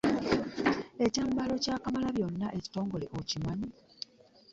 Ekyambalo 1.05 1.53
kya 1.63 1.75
Kamalabyonna 1.83 2.47
ekitongole 2.57 3.05
okimanyi? 3.19 3.69